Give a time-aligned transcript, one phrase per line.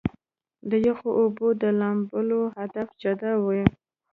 [0.69, 3.61] د يخو اوبو د لامبلو هدف جدا وي-